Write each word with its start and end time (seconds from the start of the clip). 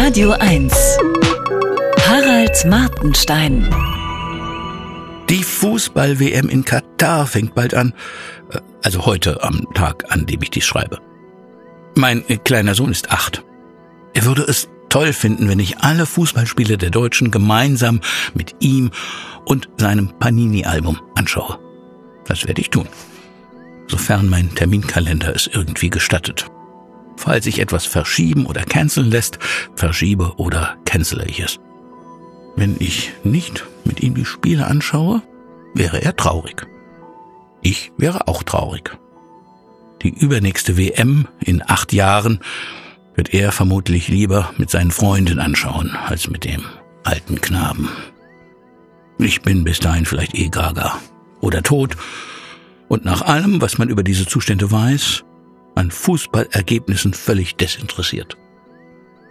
Radio 0.00 0.30
1. 0.30 0.72
Harald 2.06 2.64
Martenstein. 2.66 3.68
Die 5.28 5.42
Fußball-WM 5.42 6.48
in 6.48 6.64
Katar 6.64 7.26
fängt 7.26 7.56
bald 7.56 7.74
an. 7.74 7.92
Äh, 8.52 8.60
also 8.84 9.06
heute 9.06 9.42
am 9.42 9.66
Tag, 9.74 10.04
an 10.10 10.24
dem 10.24 10.40
ich 10.40 10.50
dies 10.50 10.64
schreibe. 10.64 11.00
Mein 11.96 12.22
kleiner 12.44 12.76
Sohn 12.76 12.92
ist 12.92 13.10
acht. 13.10 13.42
Er 14.14 14.24
würde 14.24 14.42
es 14.42 14.68
toll 14.88 15.12
finden, 15.12 15.48
wenn 15.48 15.58
ich 15.58 15.78
alle 15.78 16.06
Fußballspiele 16.06 16.78
der 16.78 16.90
Deutschen 16.90 17.32
gemeinsam 17.32 18.00
mit 18.34 18.54
ihm 18.60 18.92
und 19.46 19.68
seinem 19.78 20.16
Panini-Album 20.20 21.00
anschaue. 21.16 21.58
Das 22.24 22.46
werde 22.46 22.60
ich 22.60 22.70
tun. 22.70 22.86
Sofern 23.88 24.28
mein 24.28 24.54
Terminkalender 24.54 25.34
es 25.34 25.48
irgendwie 25.48 25.90
gestattet. 25.90 26.46
Falls 27.18 27.44
sich 27.44 27.58
etwas 27.58 27.84
verschieben 27.84 28.46
oder 28.46 28.62
canceln 28.62 29.10
lässt, 29.10 29.40
verschiebe 29.74 30.34
oder 30.36 30.76
cancele 30.84 31.26
ich 31.26 31.40
es. 31.40 31.58
Wenn 32.54 32.76
ich 32.78 33.10
nicht 33.24 33.64
mit 33.84 34.00
ihm 34.00 34.14
die 34.14 34.24
Spiele 34.24 34.68
anschaue, 34.68 35.22
wäre 35.74 36.00
er 36.00 36.14
traurig. 36.14 36.68
Ich 37.60 37.90
wäre 37.96 38.28
auch 38.28 38.44
traurig. 38.44 38.96
Die 40.02 40.10
übernächste 40.10 40.78
WM 40.78 41.26
in 41.40 41.60
acht 41.66 41.92
Jahren 41.92 42.38
wird 43.16 43.34
er 43.34 43.50
vermutlich 43.50 44.06
lieber 44.06 44.52
mit 44.56 44.70
seinen 44.70 44.92
Freunden 44.92 45.40
anschauen, 45.40 45.96
als 46.06 46.30
mit 46.30 46.44
dem 46.44 46.62
alten 47.02 47.40
Knaben. 47.40 47.88
Ich 49.18 49.42
bin 49.42 49.64
bis 49.64 49.80
dahin 49.80 50.06
vielleicht 50.06 50.36
eh 50.36 50.50
gaga 50.50 51.00
oder 51.40 51.64
tot 51.64 51.96
und 52.86 53.04
nach 53.04 53.22
allem, 53.22 53.60
was 53.60 53.76
man 53.76 53.88
über 53.88 54.04
diese 54.04 54.24
Zustände 54.24 54.70
weiß, 54.70 55.24
an 55.78 55.90
Fußballergebnissen 55.90 57.14
völlig 57.14 57.56
desinteressiert. 57.56 58.36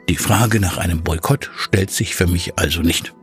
Die 0.10 0.16
Frage 0.16 0.60
nach 0.60 0.78
einem 0.78 1.04
Boykott 1.04 1.52
stellt 1.58 1.92
sich 1.92 2.16
für 2.16 2.28
mich 2.28 2.58
also 2.58 2.82
nicht. 2.82 3.14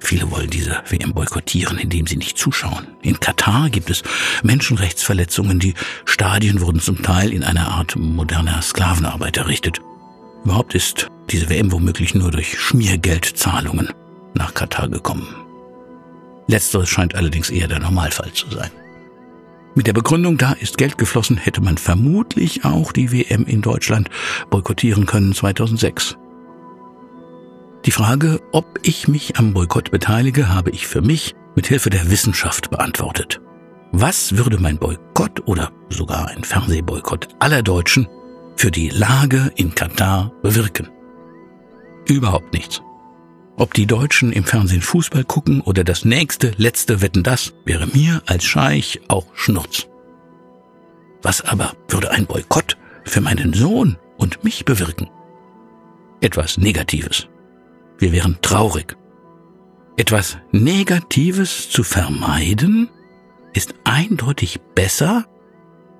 Viele 0.00 0.30
wollen 0.30 0.50
diese 0.50 0.82
WM 0.88 1.14
boykottieren, 1.14 1.78
indem 1.78 2.06
sie 2.06 2.16
nicht 2.16 2.36
zuschauen. 2.36 2.86
In 3.02 3.18
Katar 3.18 3.70
gibt 3.70 3.88
es 3.88 4.02
Menschenrechtsverletzungen, 4.42 5.58
die 5.58 5.74
Stadien 6.04 6.60
wurden 6.60 6.80
zum 6.80 7.02
Teil 7.02 7.32
in 7.32 7.44
einer 7.44 7.68
Art 7.68 7.96
moderner 7.96 8.60
Sklavenarbeit 8.60 9.36
errichtet. 9.36 9.80
Überhaupt 10.44 10.74
ist 10.74 11.08
diese 11.30 11.48
WM 11.48 11.72
womöglich 11.72 12.14
nur 12.14 12.30
durch 12.30 12.58
Schmiergeldzahlungen 12.58 13.92
nach 14.34 14.54
Katar 14.54 14.88
gekommen. 14.88 15.34
Letzteres 16.46 16.88
scheint 16.88 17.14
allerdings 17.14 17.50
eher 17.50 17.68
der 17.68 17.80
Normalfall 17.80 18.32
zu 18.32 18.50
sein. 18.50 18.70
Mit 19.76 19.86
der 19.86 19.92
Begründung, 19.92 20.38
da 20.38 20.52
ist 20.52 20.78
Geld 20.78 20.96
geflossen, 20.96 21.36
hätte 21.36 21.60
man 21.60 21.76
vermutlich 21.76 22.64
auch 22.64 22.92
die 22.92 23.12
WM 23.12 23.44
in 23.44 23.60
Deutschland 23.60 24.08
boykottieren 24.48 25.04
können 25.04 25.34
2006. 25.34 26.16
Die 27.84 27.90
Frage, 27.90 28.40
ob 28.52 28.78
ich 28.82 29.06
mich 29.06 29.36
am 29.36 29.52
Boykott 29.52 29.90
beteilige, 29.90 30.48
habe 30.48 30.70
ich 30.70 30.86
für 30.86 31.02
mich 31.02 31.34
mit 31.54 31.66
Hilfe 31.66 31.90
der 31.90 32.10
Wissenschaft 32.10 32.70
beantwortet. 32.70 33.42
Was 33.92 34.38
würde 34.38 34.58
mein 34.58 34.78
Boykott 34.78 35.46
oder 35.46 35.70
sogar 35.90 36.28
ein 36.28 36.42
Fernsehboykott 36.42 37.28
aller 37.38 37.62
Deutschen 37.62 38.08
für 38.56 38.70
die 38.70 38.88
Lage 38.88 39.52
in 39.56 39.74
Katar 39.74 40.32
bewirken? 40.42 40.88
Überhaupt 42.08 42.54
nichts. 42.54 42.80
Ob 43.58 43.72
die 43.72 43.86
Deutschen 43.86 44.32
im 44.32 44.44
Fernsehen 44.44 44.82
Fußball 44.82 45.24
gucken 45.24 45.62
oder 45.62 45.82
das 45.82 46.04
nächste, 46.04 46.52
letzte 46.58 47.00
Wetten 47.00 47.22
das, 47.22 47.54
wäre 47.64 47.86
mir 47.86 48.22
als 48.26 48.44
Scheich 48.44 49.00
auch 49.08 49.26
Schnurz. 49.34 49.86
Was 51.22 51.40
aber 51.40 51.72
würde 51.88 52.10
ein 52.10 52.26
Boykott 52.26 52.76
für 53.04 53.22
meinen 53.22 53.54
Sohn 53.54 53.96
und 54.18 54.44
mich 54.44 54.66
bewirken? 54.66 55.08
Etwas 56.20 56.58
Negatives. 56.58 57.28
Wir 57.98 58.12
wären 58.12 58.38
traurig. 58.42 58.94
Etwas 59.96 60.36
Negatives 60.52 61.70
zu 61.70 61.82
vermeiden 61.82 62.90
ist 63.54 63.74
eindeutig 63.84 64.60
besser, 64.74 65.24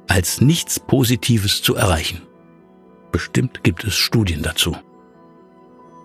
als 0.09 0.43
nichts 0.43 0.79
Positives 0.79 1.63
zu 1.63 1.75
erreichen. 1.75 2.21
Bestimmt 3.13 3.65
gibt 3.65 3.85
es 3.85 3.95
Studien 3.95 4.43
dazu. 4.43 4.77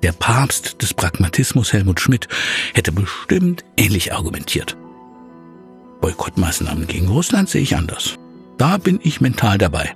Der 0.03 0.13
Papst 0.13 0.81
des 0.81 0.93
Pragmatismus 0.93 1.73
Helmut 1.73 1.99
Schmidt 1.99 2.27
hätte 2.73 2.91
bestimmt 2.91 3.63
ähnlich 3.77 4.13
argumentiert. 4.13 4.75
Boykottmaßnahmen 6.01 6.87
gegen 6.87 7.07
Russland 7.07 7.49
sehe 7.49 7.61
ich 7.61 7.75
anders. 7.75 8.17
Da 8.57 8.77
bin 8.77 8.99
ich 9.03 9.21
mental 9.21 9.59
dabei. 9.59 9.95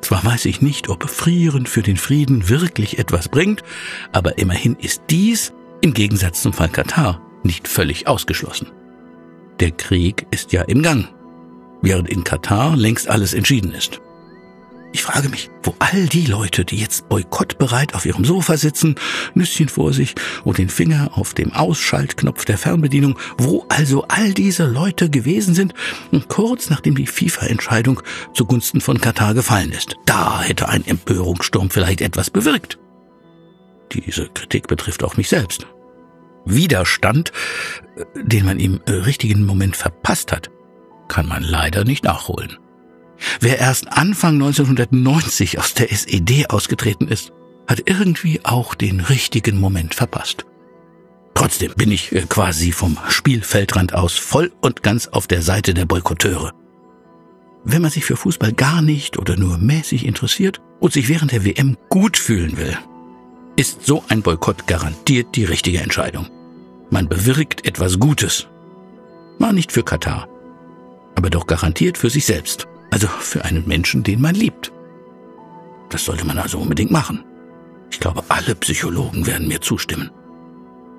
Zwar 0.00 0.24
weiß 0.24 0.44
ich 0.44 0.62
nicht, 0.62 0.88
ob 0.88 1.10
Frieren 1.10 1.66
für 1.66 1.82
den 1.82 1.96
Frieden 1.96 2.48
wirklich 2.48 3.00
etwas 3.00 3.28
bringt, 3.28 3.64
aber 4.12 4.38
immerhin 4.38 4.76
ist 4.76 5.02
dies, 5.10 5.52
im 5.80 5.92
Gegensatz 5.92 6.42
zum 6.42 6.52
Fall 6.52 6.68
Katar, 6.68 7.20
nicht 7.42 7.66
völlig 7.66 8.06
ausgeschlossen. 8.06 8.68
Der 9.58 9.72
Krieg 9.72 10.26
ist 10.30 10.52
ja 10.52 10.62
im 10.62 10.82
Gang, 10.82 11.08
während 11.82 12.08
in 12.08 12.22
Katar 12.22 12.76
längst 12.76 13.08
alles 13.08 13.34
entschieden 13.34 13.72
ist. 13.72 14.00
Ich 14.92 15.02
frage 15.02 15.28
mich, 15.28 15.50
wo 15.62 15.74
all 15.80 16.06
die 16.06 16.26
Leute, 16.26 16.64
die 16.64 16.76
jetzt 16.76 17.08
boykottbereit 17.08 17.94
auf 17.94 18.06
ihrem 18.06 18.24
Sofa 18.24 18.56
sitzen, 18.56 18.94
Nüsschen 19.34 19.68
vor 19.68 19.92
sich 19.92 20.14
und 20.44 20.56
den 20.56 20.70
Finger 20.70 21.10
auf 21.12 21.34
dem 21.34 21.52
Ausschaltknopf 21.52 22.44
der 22.46 22.56
Fernbedienung, 22.56 23.18
wo 23.36 23.66
also 23.68 24.04
all 24.08 24.32
diese 24.32 24.64
Leute 24.64 25.10
gewesen 25.10 25.54
sind, 25.54 25.74
kurz 26.28 26.70
nachdem 26.70 26.94
die 26.94 27.06
FIFA-Entscheidung 27.06 28.02
zugunsten 28.32 28.80
von 28.80 29.00
Katar 29.00 29.34
gefallen 29.34 29.72
ist. 29.72 29.96
Da 30.06 30.40
hätte 30.40 30.68
ein 30.68 30.86
Empörungssturm 30.86 31.68
vielleicht 31.70 32.00
etwas 32.00 32.30
bewirkt. 32.30 32.78
Diese 33.92 34.28
Kritik 34.28 34.68
betrifft 34.68 35.04
auch 35.04 35.16
mich 35.16 35.28
selbst. 35.28 35.66
Widerstand, 36.44 37.32
äh, 37.96 38.04
den 38.22 38.46
man 38.46 38.58
im 38.58 38.80
richtigen 38.86 39.44
Moment 39.44 39.76
verpasst 39.76 40.32
hat, 40.32 40.50
kann 41.08 41.26
man 41.26 41.42
leider 41.42 41.84
nicht 41.84 42.04
nachholen. 42.04 42.58
Wer 43.40 43.58
erst 43.58 43.88
Anfang 43.92 44.34
1990 44.34 45.58
aus 45.58 45.74
der 45.74 45.92
SED 45.92 46.50
ausgetreten 46.50 47.08
ist, 47.08 47.32
hat 47.66 47.82
irgendwie 47.86 48.40
auch 48.44 48.74
den 48.74 49.00
richtigen 49.00 49.60
Moment 49.60 49.94
verpasst. 49.94 50.46
Trotzdem 51.34 51.72
bin 51.76 51.92
ich 51.92 52.12
äh, 52.12 52.22
quasi 52.28 52.72
vom 52.72 52.98
Spielfeldrand 53.08 53.94
aus 53.94 54.14
voll 54.16 54.52
und 54.60 54.82
ganz 54.82 55.06
auf 55.06 55.26
der 55.26 55.42
Seite 55.42 55.74
der 55.74 55.84
Boykotteure. 55.84 56.52
Wenn 57.64 57.82
man 57.82 57.90
sich 57.90 58.04
für 58.04 58.16
Fußball 58.16 58.52
gar 58.52 58.82
nicht 58.82 59.18
oder 59.18 59.36
nur 59.36 59.58
mäßig 59.58 60.06
interessiert 60.06 60.60
und 60.80 60.92
sich 60.92 61.08
während 61.08 61.32
der 61.32 61.44
WM 61.44 61.76
gut 61.90 62.16
fühlen 62.16 62.56
will, 62.56 62.76
ist 63.56 63.84
so 63.84 64.04
ein 64.08 64.22
Boykott 64.22 64.66
garantiert 64.66 65.36
die 65.36 65.44
richtige 65.44 65.80
Entscheidung. 65.80 66.28
Man 66.90 67.08
bewirkt 67.08 67.66
etwas 67.66 67.98
Gutes. 67.98 68.46
Mal 69.38 69.52
nicht 69.52 69.72
für 69.72 69.82
Katar, 69.82 70.28
aber 71.14 71.30
doch 71.30 71.46
garantiert 71.46 71.98
für 71.98 72.10
sich 72.10 72.24
selbst. 72.24 72.66
Also 72.90 73.06
für 73.06 73.44
einen 73.44 73.66
Menschen, 73.66 74.02
den 74.02 74.20
man 74.20 74.34
liebt. 74.34 74.72
Das 75.90 76.04
sollte 76.04 76.26
man 76.26 76.38
also 76.38 76.58
unbedingt 76.58 76.90
machen. 76.90 77.24
Ich 77.90 78.00
glaube, 78.00 78.22
alle 78.28 78.54
Psychologen 78.54 79.26
werden 79.26 79.48
mir 79.48 79.60
zustimmen. 79.60 80.10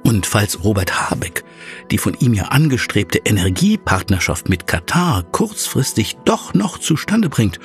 Und 0.03 0.25
falls 0.25 0.63
Robert 0.63 1.09
Habeck 1.09 1.44
die 1.91 1.97
von 1.97 2.13
ihm 2.19 2.33
ja 2.33 2.45
angestrebte 2.45 3.19
Energiepartnerschaft 3.19 4.50
mit 4.50 4.67
Katar 4.67 5.23
kurzfristig 5.23 6.17
doch 6.25 6.53
noch 6.53 6.77
zustande 6.77 7.29
bringt, 7.29 7.59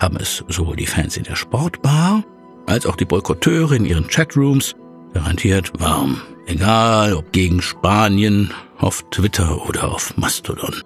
haben 0.00 0.16
es 0.16 0.44
sowohl 0.48 0.76
die 0.76 0.86
Fans 0.86 1.16
in 1.16 1.24
der 1.24 1.36
Sportbar 1.36 2.24
als 2.66 2.86
auch 2.86 2.96
die 2.96 3.04
Boykotteure 3.04 3.72
in 3.72 3.86
ihren 3.86 4.08
Chatrooms 4.08 4.74
garantiert 5.14 5.72
warm. 5.80 6.20
Egal 6.46 7.14
ob 7.14 7.32
gegen 7.32 7.62
Spanien, 7.62 8.52
auf 8.78 9.04
Twitter 9.10 9.66
oder 9.68 9.92
auf 9.92 10.16
Mastodon. 10.16 10.82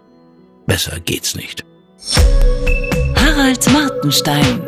Besser 0.67 0.99
geht's 1.01 1.35
nicht. 1.35 1.65
Harald 3.63 3.73
Martenstein 3.73 4.63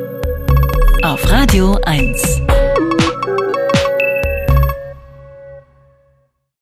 auf 1.02 1.30
Radio 1.30 1.78
1. 1.84 2.43